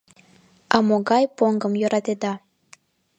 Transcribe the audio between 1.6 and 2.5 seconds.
йӧратеда?